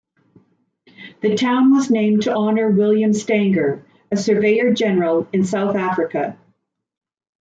The 1.21 1.35
town 1.35 1.75
was 1.75 1.91
named 1.91 2.23
to 2.23 2.33
honour 2.33 2.69
William 2.71 3.13
Stanger, 3.13 3.85
a 4.11 4.17
surveyor-general 4.17 5.27
in 5.31 5.45
South 5.45 5.75
Africa. 5.75 6.39